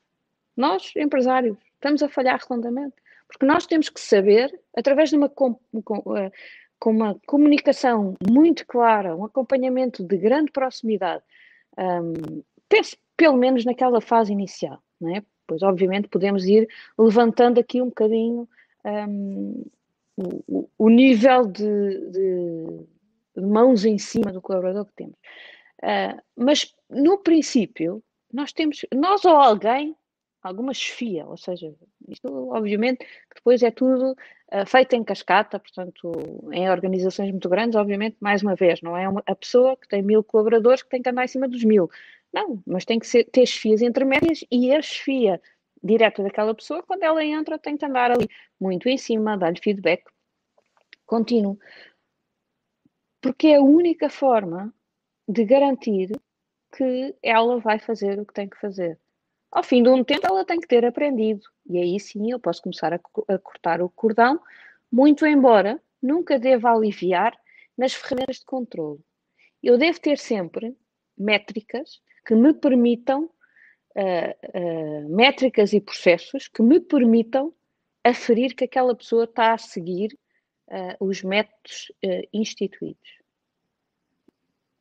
[0.56, 2.96] Nós, empresários, estamos a falhar redondamente.
[3.28, 6.32] Porque nós temos que saber, através de uma, com, com, eh,
[6.86, 11.24] uma comunicação muito clara, um acompanhamento de grande proximidade
[11.78, 15.24] Um, pense pelo menos naquela fase inicial, não é?
[15.46, 18.50] Pois, obviamente, podemos ir levantando aqui um bocadinho
[18.84, 19.63] um,
[20.18, 22.66] o, o, nível de, de,
[23.36, 25.16] de, mãos em cima do colaborador que temos.
[25.84, 29.96] Uh, mas, no princípio, nós temos, nós ou alguém,
[30.41, 31.73] alguma chefia, ou seja,
[32.08, 36.12] isto obviamente depois é tudo uh, feito em cascata, portanto,
[36.52, 40.02] em organizações muito grandes, obviamente, mais uma vez, não é uma, a pessoa que tem
[40.02, 41.89] mil colaboradores que tem que andar em cima dos mil.
[42.34, 45.41] Não, mas tem que ser, ter chefias intermédias e a chefia
[45.84, 48.28] direta daquela pessoa, quando ela entra, tem que andar ali
[48.60, 50.04] muito em cima, dar-lhe feedback
[51.06, 51.58] contínuo.
[53.21, 54.73] Porque é a única forma
[55.28, 56.12] de garantir
[56.76, 59.00] que ela vai fazer o que tem que fazer.
[59.52, 61.42] Ao fim de um tempo, ela tem que ter aprendido.
[61.70, 64.40] E aí sim eu posso começar a, a cortar o cordão,
[64.92, 67.38] muito embora nunca deva aliviar
[67.78, 69.00] nas ferramentas de controle.
[69.62, 70.76] Eu devo ter sempre
[71.18, 73.26] métricas que me permitam,
[73.96, 77.54] uh, uh, métricas e processos que me permitam
[78.04, 80.18] aferir que aquela pessoa está a seguir
[80.70, 81.92] uh, os métodos
[82.34, 83.18] instituídos.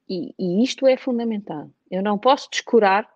[0.09, 1.71] E, e, isto é fundamental.
[1.91, 3.13] Eu não posso descurar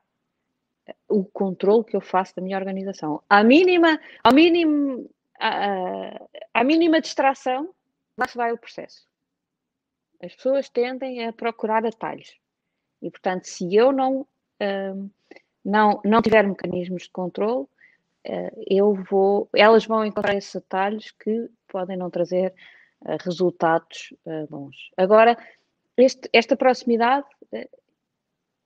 [1.08, 3.22] o controle que eu faço da minha organização.
[3.28, 6.20] À mínima, ao mínimo, à,
[6.54, 7.74] à mínima distração,
[8.16, 9.08] lá se vai o processo.
[10.22, 12.38] As pessoas tendem a procurar atalhos.
[13.00, 15.10] E, portanto, se eu não, uh,
[15.64, 21.48] não, não tiver mecanismos de controle, uh, eu vou, elas vão encontrar esses atalhos que
[21.66, 22.52] podem não trazer
[23.00, 24.12] uh, resultados
[24.50, 24.76] bons.
[24.96, 25.38] Agora,
[25.96, 27.26] este, esta proximidade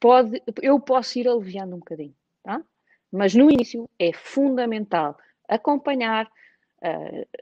[0.00, 2.62] pode, eu posso ir aliviando um bocadinho, tá?
[3.10, 5.16] Mas no início é fundamental
[5.48, 6.30] acompanhar,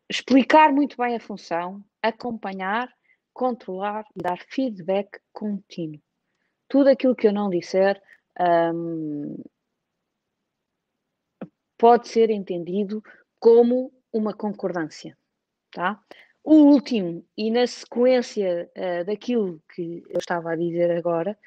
[0.08, 2.92] explicar muito bem a função, acompanhar,
[3.32, 6.00] controlar e dar feedback contínuo
[6.72, 8.00] tudo aquilo que eu não disser
[8.74, 9.36] um,
[11.76, 13.04] pode ser entendido
[13.38, 15.14] como uma concordância,
[15.70, 16.02] tá?
[16.42, 21.38] O último, e na sequência uh, daquilo que eu estava a dizer agora,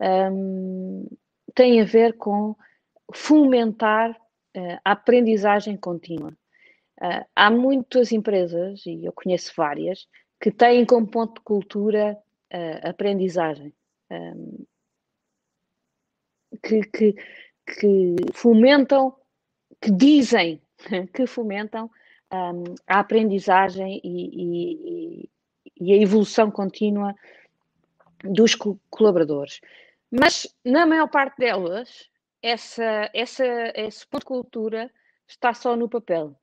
[0.00, 1.06] um,
[1.54, 2.54] tem a ver com
[3.12, 6.30] fomentar uh, a aprendizagem contínua.
[7.00, 10.06] Uh, há muitas empresas, e eu conheço várias,
[10.40, 12.16] que têm como ponto de cultura
[12.82, 13.74] a aprendizagem
[14.10, 14.64] um,
[16.62, 17.14] que, que,
[17.66, 19.14] que, fomentam,
[19.80, 20.60] que dizem
[21.12, 21.90] que fomentam
[22.32, 25.30] um, a aprendizagem e, e,
[25.80, 27.14] e, a evolução contínua
[28.24, 29.60] dos co colaboradores.
[30.10, 32.08] Mas, na maior parte delas,
[32.42, 33.44] essa, essa,
[33.74, 34.90] esse ponto de cultura
[35.26, 36.38] está só no papel.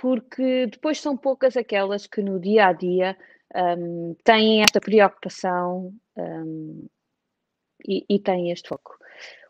[0.00, 3.16] Porque depois são poucas aquelas que no dia a dia
[3.54, 6.86] um, têm esta preocupação um,
[7.86, 8.98] e, e têm este foco.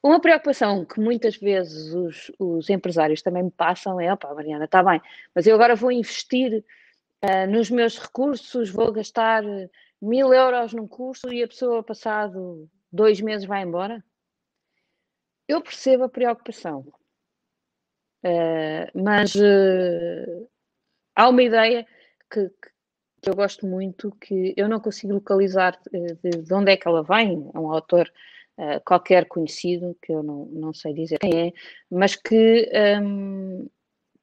[0.03, 4.83] Uma preocupação que muitas vezes os, os empresários também me passam é: opá, Mariana, está
[4.83, 5.01] bem,
[5.35, 6.65] mas eu agora vou investir
[7.25, 9.43] uh, nos meus recursos, vou gastar
[10.01, 14.03] mil euros num curso e a pessoa, passado dois meses, vai embora?
[15.47, 16.81] Eu percebo a preocupação,
[18.25, 20.49] uh, mas uh,
[21.15, 21.87] há uma ideia
[22.29, 22.51] que,
[23.23, 27.05] que eu gosto muito, que eu não consigo localizar de, de onde é que ela
[27.05, 28.11] vem, é um autor
[28.59, 31.53] uh, qualquer conhecido, que eu não, não sei dizer quem é,
[31.89, 32.69] mas que,
[33.01, 33.69] um,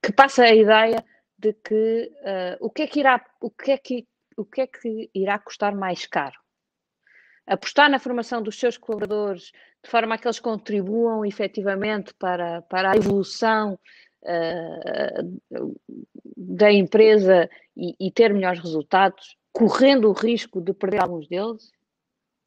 [0.01, 1.05] que passa a ideia
[1.37, 2.11] de que
[2.59, 4.07] o, que é que irá, o, que é que,
[4.37, 6.42] o que é que irá custar mais caro?
[7.45, 9.51] Apostar na formação dos seus colaboradores
[9.83, 13.77] de forma a que eles contribuam efetivamente para, para a evolução
[14.23, 15.41] uh,
[16.37, 21.69] da empresa e, e, ter melhores resultados, correndo o risco de perder alguns deles,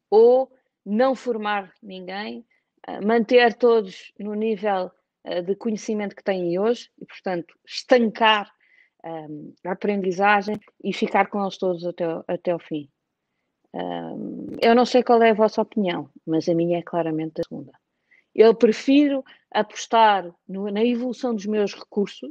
[0.09, 0.51] ou
[0.83, 2.43] não formar ninguém,
[2.87, 4.91] uh, manter todos no nível
[5.27, 8.51] uh, de conhecimento que têm hoje e, portanto, estancar
[9.63, 12.89] a aprendizagem e ficar com eles todos até, até o fim.
[14.61, 17.71] Eu não sei qual é a vossa opinião, mas a minha é claramente a segunda.
[18.33, 22.29] Eu prefiro apostar no, na evolução dos meus recursos,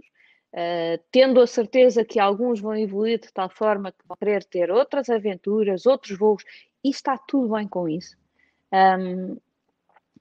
[0.55, 4.71] uh, tendo a certeza que alguns vão evoluir de tal forma que vão querer ter
[4.71, 6.45] outras aventuras, outros voos,
[6.85, 8.17] e está tudo bem com isso.
[8.73, 9.37] Um,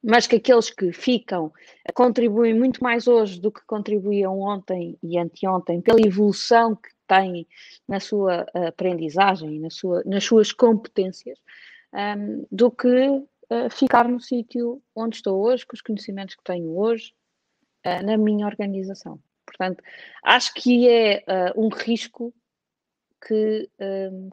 [0.03, 1.51] mas que aqueles que ficam
[1.95, 7.47] contribuem muito mais hoje do que contribuíam ontem e anteontem pela evolução que têm
[7.87, 11.39] na sua aprendizagem, na sua, nas suas competências,
[11.93, 16.77] um, do que uh, ficar no sítio onde estou hoje, com os conhecimentos que tenho
[16.77, 17.13] hoje,
[17.85, 19.19] uh, na minha organização.
[19.45, 19.83] Portanto,
[20.23, 22.33] acho que é uh, um risco
[23.27, 23.67] que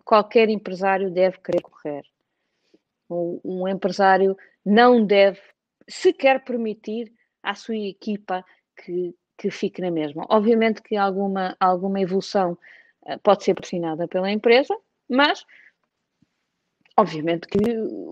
[0.05, 2.05] qualquer empresário deve querer correr.
[3.09, 5.41] Um empresário não deve
[5.89, 7.11] sequer permitir
[7.43, 8.45] à sua equipa
[8.77, 10.27] que, que fique na mesma.
[10.29, 12.59] Obviamente que alguma, alguma evolução
[13.03, 14.77] uh, pode ser patrocinada pela empresa,
[15.09, 15.45] mas
[16.97, 17.59] obviamente que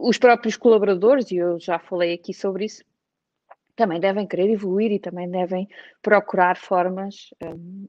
[0.03, 2.85] os próprios colaboradores, e eu já falei aqui sobre isso,
[3.77, 5.69] também devem querer evoluir e também devem
[6.03, 7.87] procurar formas um,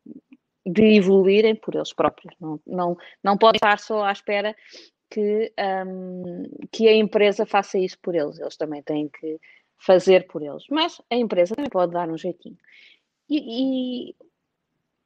[0.66, 2.34] de evoluírem por eles próprios.
[2.40, 4.56] Não, não, não podem estar só à espera
[5.10, 5.52] que,
[5.86, 8.40] um, que a empresa faça isso por eles.
[8.40, 9.38] Eles também têm que
[9.78, 10.64] fazer por eles.
[10.70, 12.58] Mas a empresa também pode dar um jeitinho.
[13.32, 14.16] E, e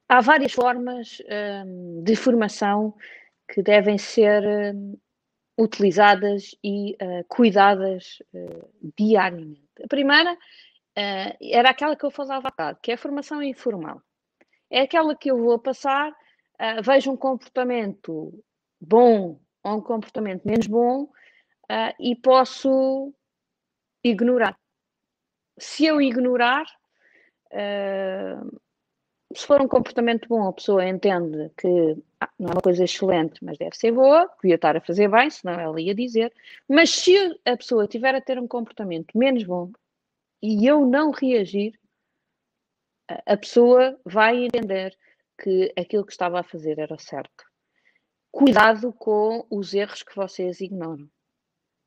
[0.09, 1.21] há várias formas
[1.63, 2.95] um, de formação
[3.47, 4.97] que devem ser um,
[5.55, 9.61] utilizadas e uh, cuidadas uh, diariamente.
[9.83, 14.01] A primeira uh, era aquela que eu falava há que é a formação informal.
[14.71, 16.11] É aquela que eu vou passar,
[16.83, 18.43] vejo um comportamento
[18.81, 21.07] bom ou um comportamento menos bom
[21.99, 23.13] e posso
[24.03, 24.57] ignorar.
[25.59, 26.65] Se eu ignorar,
[29.35, 33.43] se for um comportamento bom, a pessoa entende que ah, não é uma coisa excelente,
[33.43, 36.33] mas deve ser boa, podia estar a fazer bem, senão ela ia dizer.
[36.67, 39.71] Mas se a pessoa tiver a ter um comportamento menos bom
[40.41, 41.77] e eu não reagir,
[43.07, 44.97] a pessoa vai entender
[45.41, 47.45] que aquilo que estava a fazer era certo.
[48.31, 51.09] Cuidado com os erros que vocês ignoram.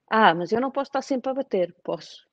[0.08, 1.74] Ah, mas eu não posso estar sempre a bater.
[1.82, 2.27] Posso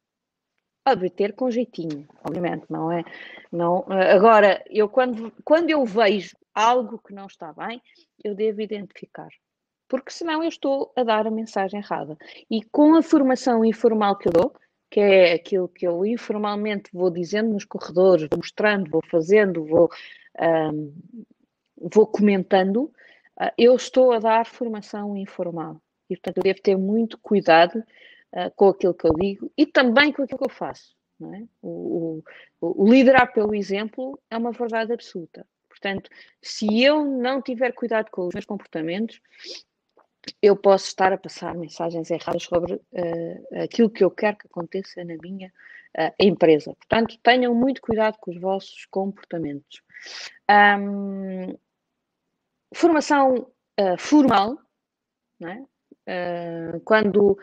[0.86, 3.04] a bater com jeitinho, obviamente, não é?
[3.52, 7.82] Não, agora, eu quando, quando eu vejo algo que não está bem,
[8.24, 9.30] eu devo identificar.
[9.88, 12.15] Porque senão eu estou a dar a mensagem errada.
[12.50, 14.56] E com a formação informal que eu dou,
[14.89, 19.89] que é aquilo que eu informalmente vou dizendo nos corredores, vou mostrando, vou fazendo, vou,
[20.39, 20.93] um,
[21.93, 22.91] vou comentando,
[23.39, 25.82] uh, eu estou a dar formação informal.
[26.10, 27.84] E, portanto, eu devo ter muito cuidado
[28.36, 30.95] uh, com aquilo que eu digo e também com aquilo que eu faço.
[31.21, 31.43] É?
[31.62, 32.21] O,
[32.60, 35.48] o, o, liderar pelo exemplo é uma verdade absoluta.
[35.69, 36.10] Portanto,
[36.41, 39.21] se eu não tiver cuidado com os meus comportamentos,
[40.41, 45.04] eu posso estar a passar mensagens erradas sobre uh, aquilo que eu quero que aconteça
[45.04, 45.52] na minha
[45.98, 46.74] uh, empresa.
[46.76, 49.82] Portanto, tenham muito cuidado com os vossos comportamentos.
[50.50, 51.58] Um,
[52.74, 54.58] formação uh, formal,
[55.41, 55.63] é?
[56.83, 57.37] Quando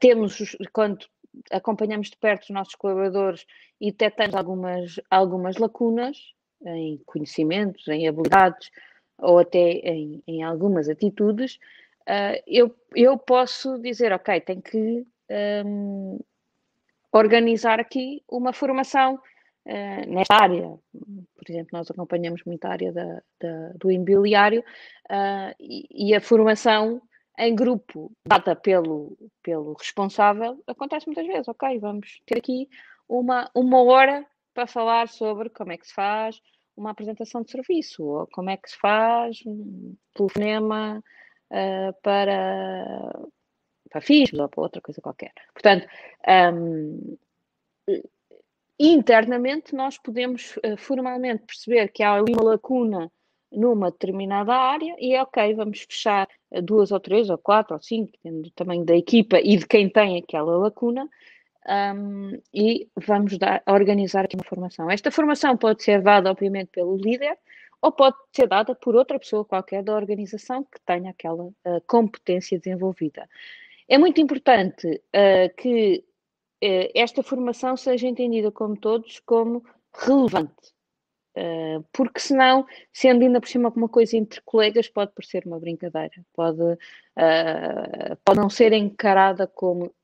[0.00, 1.06] temos, quando
[1.50, 3.46] acompanhamos de perto os nossos colaboradores
[3.80, 6.16] e detectamos algumas, algumas lacunas
[6.64, 8.70] em conhecimentos, em habilidades
[9.18, 11.58] ou até em, em algumas atitudes,
[12.02, 15.06] uh, eu, eu posso dizer, ok, tenho que
[15.64, 16.18] um,
[17.12, 20.78] organizar aqui uma formação uh, nesta área.
[20.92, 24.60] Por exemplo, nós acompanhamos muito a área da, da, do imobiliário
[25.10, 27.00] uh, e, e, a formação
[27.38, 31.48] em grupo dada pelo, pelo responsável acontece muitas vezes.
[31.48, 32.68] Ok, vamos ter aqui
[33.08, 36.40] uma, uma hora para falar sobre como é que se faz
[36.76, 41.02] uma apresentação de serviço, ou como é que se faz um telefonema
[41.50, 43.12] uh, para,
[43.90, 45.32] para FISMos ou para outra coisa qualquer.
[45.52, 45.86] Portanto,
[46.54, 47.16] um,
[48.78, 53.10] internamente nós podemos uh, formalmente perceber que há uma lacuna
[53.52, 56.28] numa determinada área e é ok, vamos fechar
[56.62, 59.88] duas ou três ou quatro ou cinco, dependendo do tamanho da equipa e de quem
[59.88, 61.08] tem aquela lacuna,
[61.68, 64.90] um, e vamos dar, organizar aqui uma formação.
[64.90, 67.38] Esta formação pode ser dada, obviamente, pelo líder
[67.80, 71.54] ou pode ser dada por outra pessoa qualquer da organização que tenha aquela uh,
[71.86, 73.28] competência desenvolvida.
[73.88, 76.04] É muito importante uh, que
[76.62, 80.71] uh, esta formação seja entendida como todos como relevante,
[81.92, 86.78] porque senão, sendo ainda por cima uma coisa entre colegas, pode parecer uma brincadeira, pode,
[88.24, 89.94] pode não ser encarada como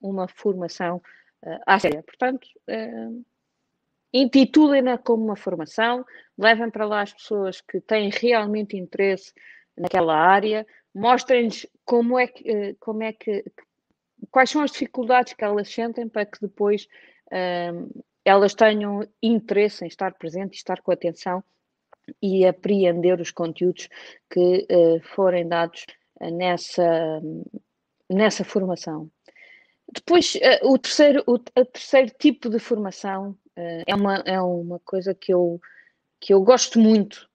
[0.00, 1.02] uma formação
[1.66, 2.02] à séria.
[2.02, 2.48] Portanto,
[4.12, 6.04] intitulem-na como uma formação,
[6.36, 9.32] levem para lá as pessoas que têm realmente interesse
[9.76, 13.44] naquela área, mostrem-lhes como é que, como é que,
[14.30, 16.88] quais são as dificuldades que elas sentem para que depois
[18.28, 21.42] elas tenham interesse em estar presente, estar com atenção
[22.22, 23.88] e apreender os conteúdos
[24.30, 25.84] que uh, forem dados
[26.20, 27.20] nessa,
[28.08, 29.10] nessa formação.
[29.92, 35.12] Depois, uh, o, terceiro, o terceiro tipo de formação Uh, é, uma, é uma coisa
[35.12, 35.60] que eu,
[36.20, 37.28] que eu gosto muito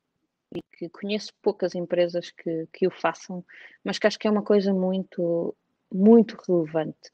[0.55, 3.43] e que conheço poucas empresas que, que o façam,
[3.83, 5.53] mas que acho que é uma coisa muito,
[5.91, 7.11] muito relevante.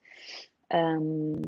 [0.71, 1.41] Um,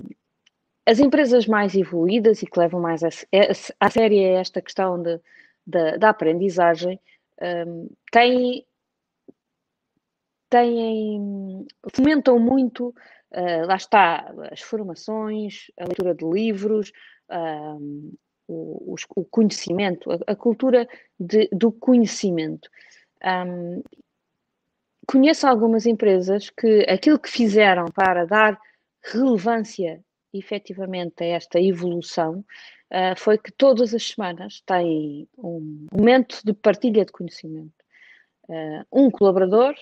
[0.86, 5.20] as empresas mais evoluídas e que levam mais a, a, a sério esta questão de,
[5.66, 7.00] de, da aprendizagem
[7.40, 8.64] um, têm,
[10.50, 12.88] têm, fomentam muito
[13.32, 16.92] uh, lá está, as formações, a leitura de livros,
[17.30, 18.12] um,
[18.48, 22.68] o, o, conhecimento, a, a cultura de, do conhecimento.
[23.24, 23.82] Um,
[25.06, 28.60] conheço algumas empresas que aquilo que fizeram para dar
[29.02, 30.02] relevância
[30.32, 32.44] efetivamente a esta evolução
[32.90, 37.72] uh, foi que todas as semanas têm um momento de partilha de conhecimento.
[38.48, 39.74] Uh, um colaborador,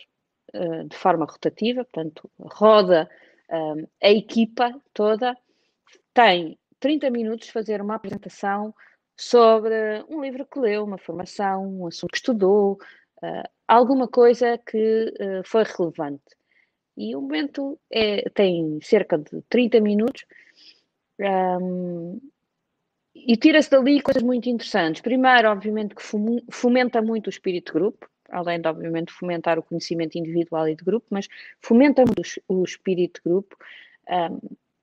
[0.55, 3.09] uh, de forma rotativa, portanto, roda
[4.01, 5.37] a equipa toda,
[6.15, 8.73] tem 30 minutos fazer uma apresentação
[9.17, 12.79] sobre um livro que leu, uma formação, um assunto que estudou,
[13.67, 15.13] alguma coisa que
[15.45, 16.23] foi relevante.
[17.01, 20.27] E o momento é, tem cerca de 30 minutos.
[21.19, 22.21] Um,
[23.15, 25.01] e tira-se dali coisas muito interessantes.
[25.01, 26.03] Primeiro, obviamente, que
[26.51, 30.85] fomenta muito o espírito de grupo, além de, obviamente, fomentar o conhecimento individual e de
[30.85, 31.27] grupo, mas
[31.63, 33.57] fomenta muito o espírito de grupo,
[34.07, 34.39] um,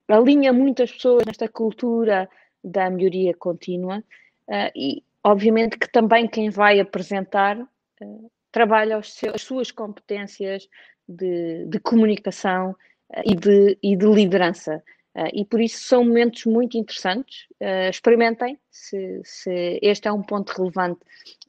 [0.07, 2.27] alinha muitas pessoas nesta cultura
[2.63, 4.03] da melhoria contínua.
[4.47, 10.67] Uh, e, obviamente, que também quem vai apresentar uh, trabalha seus, as suas competências
[11.07, 14.83] de, de comunicação uh, e, de, e de liderança.
[15.17, 17.47] Uh, e por isso são momentos muito interessantes.
[17.59, 20.99] Uh, experimentem, se, se, este é um ponto relevante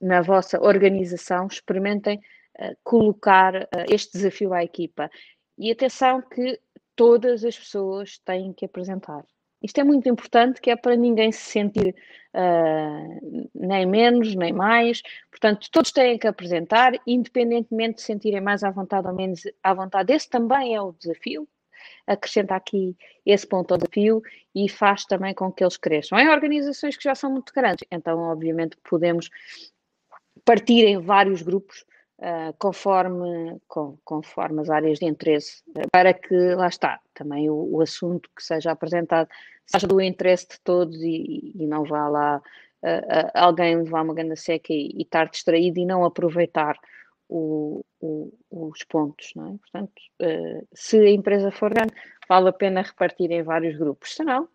[0.00, 2.18] na vossa organização, experimentem
[2.58, 5.10] uh, colocar este desafio à equipa.
[5.58, 6.58] E atenção que
[6.96, 9.22] todas as pessoas têm que apresentar.
[9.62, 11.94] Isto é muito importante, que é para ninguém se sentir
[13.54, 15.02] nem menos, nem mais.
[15.30, 20.12] Portanto, todos têm que apresentar, independentemente de sentirem mais à vontade ou menos à vontade.
[20.12, 21.48] Esse também é o desafio,
[22.06, 22.96] acrescenta aqui
[23.26, 24.22] esse ponto ao desafio
[24.54, 26.18] e faz também com que eles cresçam.
[26.18, 29.28] Em organizações que já são muito grandes, então, obviamente, podemos
[30.44, 31.84] partir em vários grupos
[32.18, 37.80] uh, conforme, com, conforme as áreas de interesse, para que, lá está, também o, o
[37.80, 39.28] assunto que seja apresentado
[39.66, 44.36] seja do interesse de todos e, e não vá lá uh, alguém levar uma ganda
[44.36, 46.78] seca e, e estar distraído e não aproveitar
[47.28, 49.58] o, o, os pontos, não é?
[49.58, 49.92] Portanto,
[50.72, 51.92] se a empresa for grande,
[52.26, 54.14] vale a pena repartir em vários grupos.
[54.14, 54.48] Se não,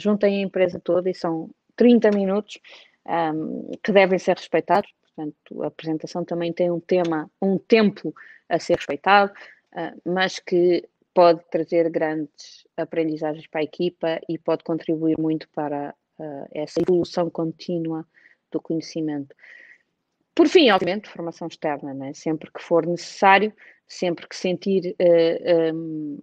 [0.00, 2.58] juntem a empresa toda e são 30 minutos
[3.06, 4.90] um, que devem ser respeitados.
[5.16, 8.14] Portanto, a apresentação também tem um tema, um tempo
[8.48, 9.32] a ser respeitado,
[9.72, 15.94] uh, mas que pode trazer grandes aprendizagens para a equipa e pode contribuir muito para
[16.52, 18.06] essa evolução contínua
[18.50, 19.34] do conhecimento.
[20.34, 22.12] Por fim, obviamente, formação externa, né?
[22.12, 23.52] sempre que for necessário,
[23.88, 26.18] sempre que sentir, uh, eh, um,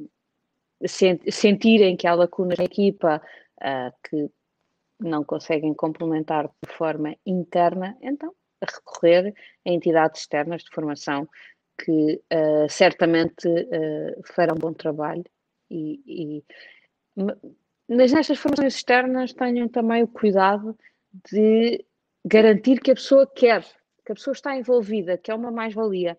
[0.86, 3.22] sent, sentirem que há lacunas na equipa
[3.60, 4.30] uh, que
[5.00, 8.34] não conseguem complementar de forma interna, então
[8.66, 9.34] recorrer
[9.66, 11.28] a entidades externas de formação
[11.84, 13.48] que uh, certamente
[14.36, 15.24] farão bom trabalho
[15.70, 16.44] e, e
[17.88, 20.78] mas nestas formações externas tenham também o cuidado
[21.32, 21.84] de
[22.26, 23.64] garantir que a pessoa quer
[24.06, 26.18] que a pessoa está envolvida, que é uma mais-valia.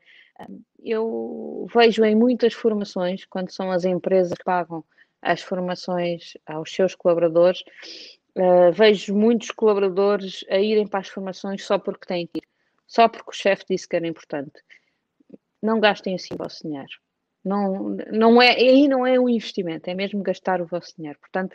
[0.83, 4.85] Eu vejo em muitas formações, quando são as empresas que pagam
[5.23, 7.63] as formações aos seus colaboradores,
[8.37, 12.45] uh, vejo muitos colaboradores a irem para as formações só porque têm que ir,
[12.87, 14.63] só porque o chefe disse que era importante.
[15.63, 16.93] Não gastem assim o vosso dinheiro.
[17.45, 21.19] Não, não é, aí não é um investimento, é mesmo gastar o vosso dinheiro.
[21.21, 21.55] Portanto,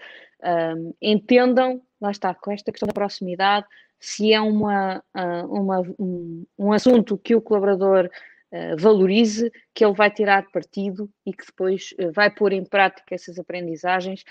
[0.77, 3.65] um, entendam, lá está, com esta questão da proximidade,
[3.99, 8.09] se é uma, ah, uma, um, um assunto que o colaborador
[8.51, 13.37] uh, valorize, que ele vai tirar partido e que depois vai pôr em prática essas
[13.37, 14.23] aprendizagens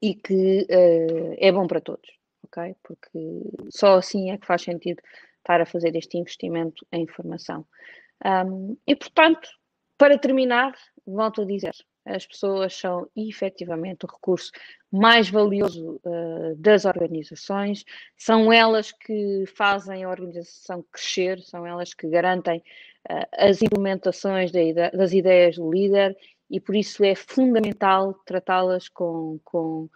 [0.00, 2.08] e que uh, é bom para todos,
[2.44, 2.74] ok?
[2.82, 5.02] Porque só assim é que faz sentido
[5.38, 7.66] estar a fazer este investimento em formação.
[8.24, 9.48] Um, e, portanto,
[9.98, 10.74] para terminar,
[11.06, 11.74] volto a dizer,
[12.04, 14.50] as pessoas são efetivamente o recurso
[14.90, 17.84] mais valioso uh, das organizações,
[18.16, 22.58] são elas que fazem a organização crescer, são elas que garantem
[23.08, 26.16] uh, as implementações das ideias do líder
[26.52, 29.88] e por isso é fundamental tratá-las com, com,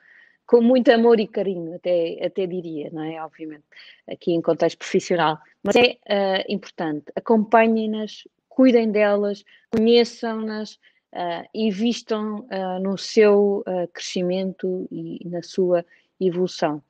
[0.47, 3.23] com muito amor e carinho, até, até diria, não é?
[3.23, 3.65] Obviamente,
[4.09, 5.39] aqui em contexto profissional.
[5.63, 10.77] Mas é uh, importante, acompanhem-nas, cuidem delas, conheçam-nas,
[11.13, 15.85] uh, investam uh, no seu crescimento e na sua
[16.19, 16.83] evolução.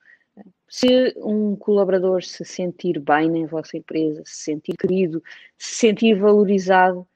[0.68, 5.20] Se um colaborador se sentir bem na vossa empresa, se sentir querido,
[5.58, 7.06] se sentir valorizado,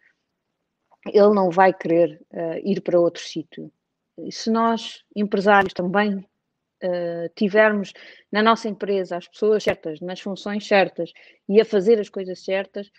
[1.06, 2.20] ele não vai querer
[2.64, 3.72] ir para outro sítio.
[4.30, 6.24] Se nós, empresários, também
[7.34, 7.92] tivermos
[8.30, 11.12] na nossa empresa as pessoas certas, nas funções certas
[11.48, 12.90] e a fazer as coisas certas,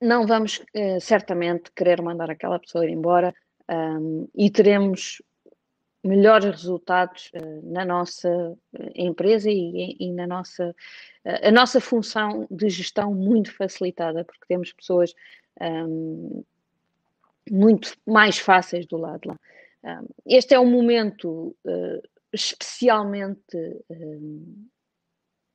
[0.00, 3.34] não vamos uh, certamente querer mandar aquela pessoa ir embora
[3.70, 5.22] um, e teremos
[6.04, 8.56] melhores resultados uh, na nossa
[8.94, 10.70] empresa e, e na nossa
[11.24, 15.14] uh, a nossa função de gestão muito facilitada porque temos pessoas
[15.60, 16.44] um,
[17.50, 19.36] muito mais fáceis do lado lá.
[20.24, 23.56] Este é um momento uh, especialmente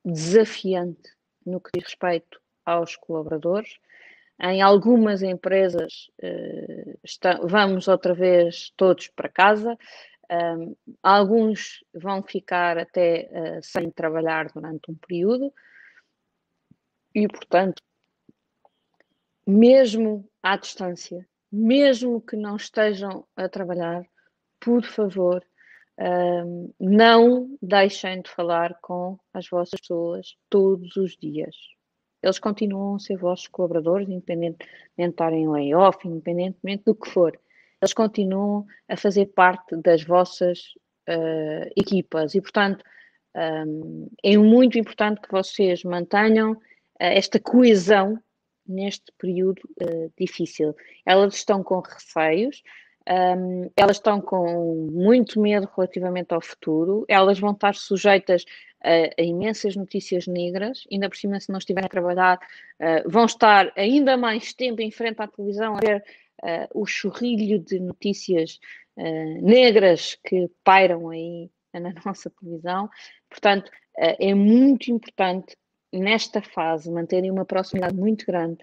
[0.03, 1.09] desafiante
[1.45, 3.79] no que diz respeito aos colaboradores.
[4.41, 6.09] Em algumas empresas
[7.03, 9.77] está, vamos outra vez todos para casa,
[11.01, 15.53] alguns vão ficar até uh, sem trabalhar durante um período
[17.13, 17.81] e, portanto,
[19.47, 24.03] mesmo à distância, mesmo que não estejam a trabalhar,
[24.59, 25.45] por favor,
[26.79, 31.55] não deixem de falar com as vossas pessoas todos os dias.
[32.21, 34.67] Eles continuam a ser vossos colaboradores, independentemente
[34.97, 37.39] de estarem em layoff, independentemente do que for.
[37.81, 40.59] Eles continuam a fazer parte das vossas
[41.07, 42.83] uh, equipas e, portanto,
[43.67, 46.59] um, é muito importante que vocês mantenham uh,
[46.97, 48.19] esta coesão
[48.68, 50.76] neste período uh, difícil.
[51.05, 52.63] Elas estão com receios,
[53.07, 58.45] um, elas estão com muito medo relativamente ao futuro, elas vão estar sujeitas
[58.84, 62.39] a, a imensas notícias negras, ainda por cima, se não estiverem a trabalhar,
[62.80, 66.03] uh, vão estar ainda mais tempo em frente à televisão a ver
[66.43, 68.59] uh, o chorrilho de notícias
[69.41, 72.89] negras que pairam aí na nossa televisão.
[73.30, 75.53] Portanto, é muito importante
[75.99, 78.57] nesta fase manterem uma proximidade muito grande,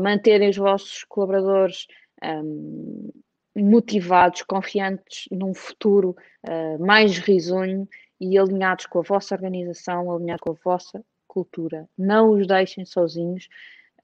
[0.00, 1.86] manterem os vossos colaboradores.
[2.24, 3.10] Um,
[3.54, 7.88] motivados, confiantes num futuro uh, mais risonho
[8.20, 11.88] e alinhados com a vossa organização, alinhados com a vossa cultura.
[11.96, 13.48] Não os deixem sozinhos,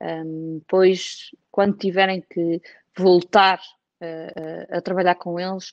[0.01, 2.61] um, pois quando tiverem que
[2.97, 3.59] voltar
[4.03, 5.73] uh, a trabalhar com eles, uh,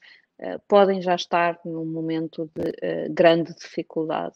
[0.68, 4.36] podem já estar num momento de grande dificuldade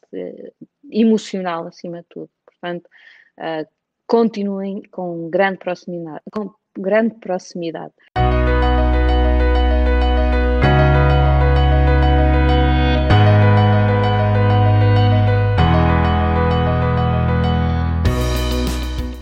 [0.90, 2.30] emocional, acima de tudo.
[2.46, 2.90] Portanto,
[4.08, 6.22] continuem com grande proximidade.
[6.32, 7.94] Com grande proximidade.